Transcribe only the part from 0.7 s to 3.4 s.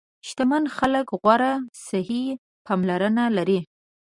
خلک غوره صحي پاملرنه